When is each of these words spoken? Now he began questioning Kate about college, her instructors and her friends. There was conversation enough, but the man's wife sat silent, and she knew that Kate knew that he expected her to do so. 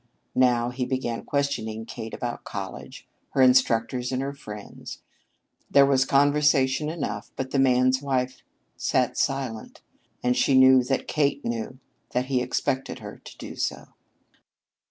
Now 0.33 0.71
he 0.71 0.83
began 0.83 1.23
questioning 1.25 1.85
Kate 1.85 2.15
about 2.15 2.43
college, 2.43 3.07
her 3.33 3.41
instructors 3.43 4.11
and 4.11 4.19
her 4.19 4.33
friends. 4.33 5.03
There 5.69 5.85
was 5.85 6.05
conversation 6.05 6.89
enough, 6.89 7.29
but 7.35 7.51
the 7.51 7.59
man's 7.59 8.01
wife 8.01 8.41
sat 8.75 9.15
silent, 9.15 9.81
and 10.23 10.35
she 10.35 10.57
knew 10.57 10.81
that 10.85 11.07
Kate 11.07 11.45
knew 11.45 11.77
that 12.13 12.25
he 12.25 12.41
expected 12.41 12.97
her 12.97 13.19
to 13.19 13.37
do 13.37 13.55
so. 13.55 13.89